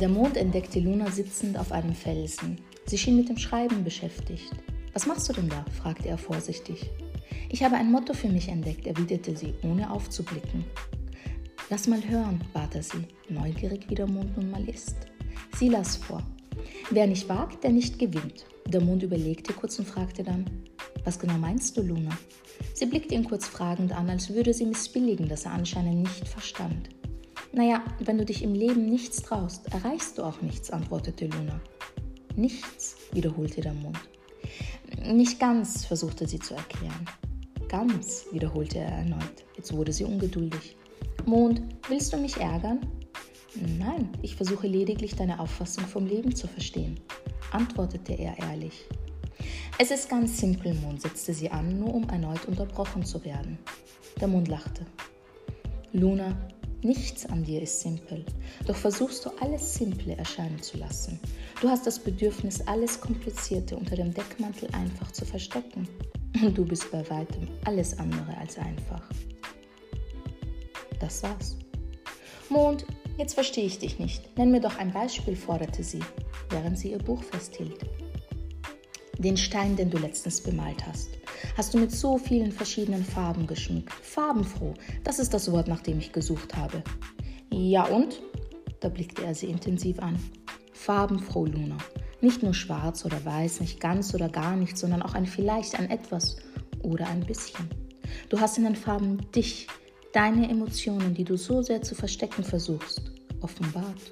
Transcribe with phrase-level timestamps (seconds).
[0.00, 2.58] Der Mond entdeckte Luna sitzend auf einem Felsen.
[2.86, 4.50] Sie schien mit dem Schreiben beschäftigt.
[4.92, 5.64] Was machst du denn da?
[5.80, 6.90] fragte er vorsichtig.
[7.48, 10.64] Ich habe ein Motto für mich entdeckt, erwiderte sie, ohne aufzublicken.
[11.70, 14.96] Lass mal hören, bat er sie, neugierig wie der Mond nun mal ist.
[15.56, 16.22] Sie las vor.
[16.90, 18.46] Wer nicht wagt, der nicht gewinnt.
[18.66, 20.44] Der Mond überlegte kurz und fragte dann,
[21.04, 22.16] was genau meinst du, Luna?
[22.72, 26.88] Sie blickte ihn kurz fragend an, als würde sie missbilligen, dass er anscheinend nicht verstand.
[27.54, 31.60] Naja, wenn du dich im Leben nichts traust, erreichst du auch nichts, antwortete Luna.
[32.34, 34.00] Nichts, wiederholte der Mond.
[35.06, 37.04] Nicht ganz, versuchte sie zu erklären.
[37.68, 39.44] Ganz, wiederholte er erneut.
[39.56, 40.76] Jetzt wurde sie ungeduldig.
[41.26, 42.80] Mond, willst du mich ärgern?
[43.78, 46.98] Nein, ich versuche lediglich deine Auffassung vom Leben zu verstehen,
[47.52, 48.84] antwortete er ehrlich.
[49.78, 53.58] Es ist ganz simpel, Mond, setzte sie an, nur um erneut unterbrochen zu werden.
[54.20, 54.84] Der Mond lachte.
[55.92, 56.36] Luna,
[56.84, 58.26] Nichts an dir ist simpel,
[58.66, 61.18] doch versuchst du alles Simple erscheinen zu lassen.
[61.62, 65.88] Du hast das Bedürfnis, alles Komplizierte unter dem Deckmantel einfach zu verstecken.
[66.42, 69.00] Und du bist bei weitem alles andere als einfach.
[71.00, 71.56] Das war's.
[72.50, 72.84] Mond,
[73.16, 74.36] jetzt verstehe ich dich nicht.
[74.36, 76.00] Nenn mir doch ein Beispiel, forderte sie,
[76.50, 77.78] während sie ihr Buch festhielt.
[79.16, 81.08] Den Stein, den du letztens bemalt hast
[81.56, 83.92] hast du mit so vielen verschiedenen Farben geschmückt.
[83.92, 86.82] Farbenfroh, das ist das Wort, nach dem ich gesucht habe.
[87.52, 88.22] Ja und?
[88.80, 90.18] Da blickte er sie intensiv an.
[90.72, 91.78] Farbenfroh, Luna.
[92.20, 95.90] Nicht nur schwarz oder weiß, nicht ganz oder gar nicht, sondern auch ein vielleicht, ein
[95.90, 96.36] etwas
[96.82, 97.68] oder ein bisschen.
[98.28, 99.66] Du hast in den Farben dich,
[100.12, 104.10] deine Emotionen, die du so sehr zu verstecken versuchst, offenbart.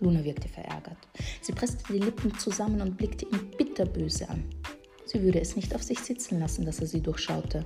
[0.00, 0.98] Luna wirkte verärgert.
[1.40, 4.44] Sie presste die Lippen zusammen und blickte ihn bitterböse an.
[5.10, 7.64] Sie würde es nicht auf sich sitzen lassen, dass er sie durchschaute.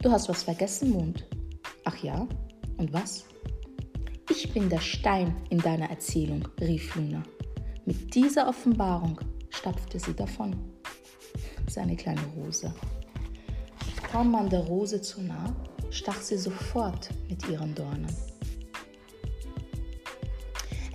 [0.00, 1.24] Du hast was vergessen, Mond.
[1.84, 2.26] Ach ja?
[2.76, 3.24] Und was?
[4.28, 7.22] Ich bin der Stein in deiner Erzählung, rief Luna.
[7.84, 10.56] Mit dieser Offenbarung stapfte sie davon.
[11.70, 12.74] Seine kleine Rose.
[14.02, 15.54] Kam man der Rose zu nah,
[15.90, 18.12] stach sie sofort mit ihren Dornen.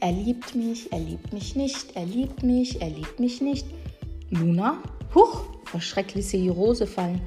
[0.02, 3.66] Er liebt mich, er liebt mich nicht, er liebt mich, er liebt mich nicht.
[4.30, 4.84] Luna,
[5.16, 7.22] huch, vor Schreck ließ sie die Rose fallen.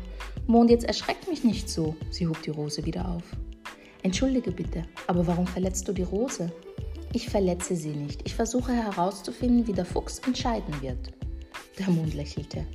[0.47, 1.95] Mond, jetzt erschreckt mich nicht so.
[2.11, 3.23] Sie hob die Rose wieder auf.
[4.03, 6.51] Entschuldige bitte, aber warum verletzt du die Rose?
[7.13, 8.23] Ich verletze sie nicht.
[8.25, 11.13] Ich versuche herauszufinden, wie der Fuchs entscheiden wird.
[11.79, 12.67] Der Mond lächelte.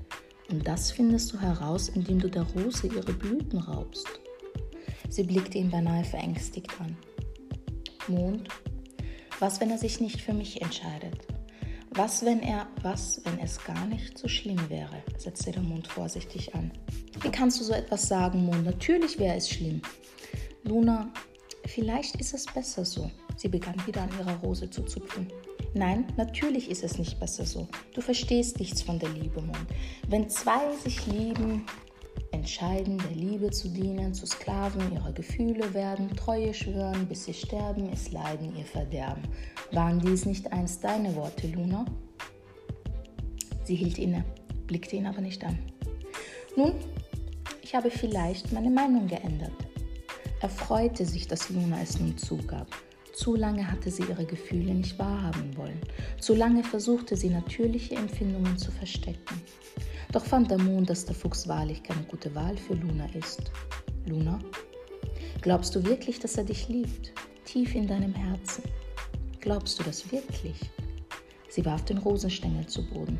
[0.51, 4.07] Und das findest du heraus, indem du der Rose ihre Blüten raubst.
[5.09, 6.95] Sie blickte ihn beinahe verängstigt an.
[8.07, 8.49] Mond,
[9.39, 11.25] was, wenn er sich nicht für mich entscheidet?
[11.97, 15.01] Was, wenn er, was, wenn es gar nicht so schlimm wäre?
[15.17, 16.69] setzte der Mond vorsichtig an.
[17.21, 18.65] Wie kannst du so etwas sagen, Mond?
[18.65, 19.81] Natürlich wäre es schlimm.
[20.63, 21.09] Luna,
[21.65, 23.09] vielleicht ist es besser so.
[23.37, 25.31] Sie begann wieder an ihrer Rose zu zupfen.
[25.73, 27.69] Nein, natürlich ist es nicht besser so.
[27.93, 29.67] Du verstehst nichts von der Liebe, Mond.
[30.09, 31.65] Wenn zwei sich lieben,
[32.31, 37.89] entscheiden, der Liebe zu dienen, zu Sklaven ihrer Gefühle werden, Treue schwören, bis sie sterben,
[37.91, 39.23] es leiden ihr Verderben.
[39.71, 41.85] Waren dies nicht einst deine Worte, Luna?
[43.63, 44.23] Sie hielt inne,
[44.67, 45.57] blickte ihn aber nicht an.
[46.55, 46.73] Nun,
[47.61, 49.51] ich habe vielleicht meine Meinung geändert.
[50.41, 52.67] Er freute sich, dass Luna es nun zugab.
[53.15, 55.79] Zu lange hatte sie ihre Gefühle nicht wahrhaben wollen.
[56.19, 59.41] Zu lange versuchte sie natürliche Empfindungen zu verstecken.
[60.15, 63.51] Doch fand der Mond, dass der Fuchs wahrlich keine gute Wahl für Luna ist.
[64.05, 64.39] Luna,
[65.41, 67.11] glaubst du wirklich, dass er dich liebt?
[67.43, 68.63] Tief in deinem Herzen.
[69.41, 70.55] Glaubst du das wirklich?
[71.49, 73.19] Sie warf den Rosenstängel zu Boden.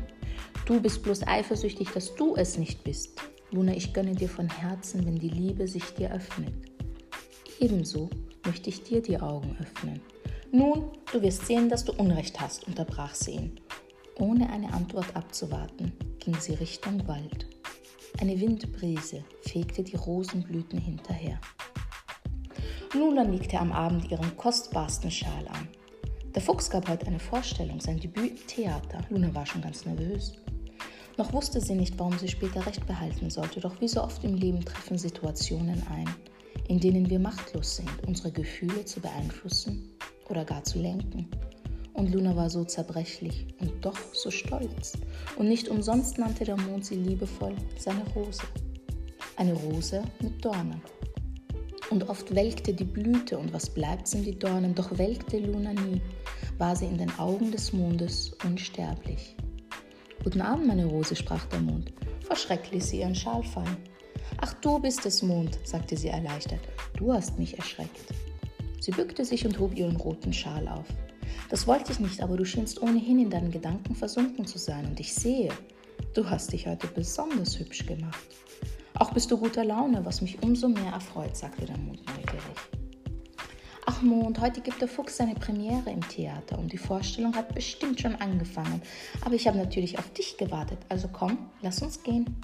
[0.64, 3.20] Du bist bloß eifersüchtig, dass du es nicht bist.
[3.50, 6.54] Luna, ich gönne dir von Herzen, wenn die Liebe sich dir öffnet.
[7.60, 8.08] Ebenso
[8.46, 10.00] möchte ich dir die Augen öffnen.
[10.50, 13.60] Nun, du wirst sehen, dass du Unrecht hast, unterbrach sie ihn.
[14.18, 17.46] Ohne eine Antwort abzuwarten, ging sie Richtung Wald.
[18.18, 21.38] Eine Windbrise fegte die Rosenblüten hinterher.
[22.94, 25.68] Luna legte am Abend ihren kostbarsten Schal an.
[26.34, 29.00] Der Fuchs gab heute eine Vorstellung, sein Debüt im Theater.
[29.10, 30.32] Luna war schon ganz nervös.
[31.18, 34.34] Noch wusste sie nicht, warum sie später Recht behalten sollte, doch wie so oft im
[34.34, 36.08] Leben treffen Situationen ein,
[36.68, 39.90] in denen wir machtlos sind, unsere Gefühle zu beeinflussen
[40.30, 41.28] oder gar zu lenken.
[41.96, 44.92] Und Luna war so zerbrechlich und doch so stolz.
[45.36, 48.42] Und nicht umsonst nannte der Mond sie liebevoll seine Rose.
[49.36, 50.82] Eine Rose mit Dornen.
[51.88, 56.02] Und oft welkte die Blüte und was bleibt in die Dornen, doch welkte Luna nie,
[56.58, 59.34] war sie in den Augen des Mondes unsterblich.
[60.22, 61.92] Guten Abend, meine Rose, sprach der Mond.
[62.26, 63.76] Vor Schreck ließ sie ihren Schal fallen.
[64.38, 66.60] Ach, du bist es, Mond, sagte sie erleichtert.
[66.98, 68.12] Du hast mich erschreckt.
[68.80, 70.86] Sie bückte sich und hob ihren roten Schal auf.
[71.48, 74.98] Das wollte ich nicht, aber du schienst ohnehin in deinen Gedanken versunken zu sein und
[74.98, 75.50] ich sehe,
[76.14, 78.26] du hast dich heute besonders hübsch gemacht.
[78.94, 82.56] Auch bist du guter Laune, was mich umso mehr erfreut, sagte der Mond neugierig.
[83.84, 88.00] Ach Mond, heute gibt der Fuchs seine Premiere im Theater und die Vorstellung hat bestimmt
[88.00, 88.82] schon angefangen.
[89.24, 92.36] Aber ich habe natürlich auf dich gewartet, also komm, lass uns gehen.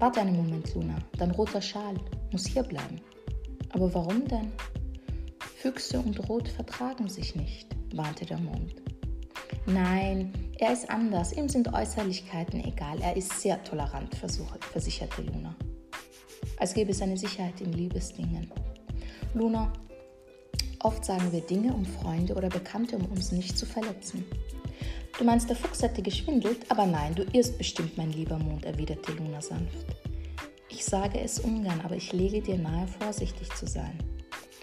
[0.00, 1.94] Warte einen Moment, Luna, dein roter Schal
[2.32, 3.00] muss hier bleiben.
[3.72, 4.50] Aber warum denn?
[5.60, 8.76] Füchse und Rot vertragen sich nicht, warnte der Mond.
[9.66, 15.54] Nein, er ist anders, ihm sind Äußerlichkeiten egal, er ist sehr tolerant, versicherte Luna.
[16.56, 18.50] Als gäbe es eine Sicherheit in Liebesdingen.
[19.34, 19.70] Luna,
[20.82, 24.24] oft sagen wir Dinge, um Freunde oder Bekannte, um uns nicht zu verletzen.
[25.18, 29.12] Du meinst, der Fuchs hätte geschwindelt, aber nein, du irrst bestimmt, mein lieber Mond, erwiderte
[29.12, 29.84] Luna sanft.
[30.70, 33.98] Ich sage es ungern, aber ich lege dir nahe, vorsichtig zu sein.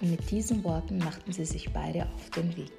[0.01, 2.71] Und mit diesen Worten machten sie sich beide auf den Weg.